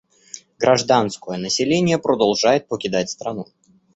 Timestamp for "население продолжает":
1.37-2.67